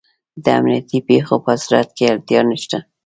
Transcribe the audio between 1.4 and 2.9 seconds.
په صورت کې اړتیا نشته.